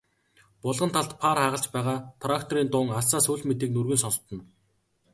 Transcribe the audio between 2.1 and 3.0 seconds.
тракторын дуун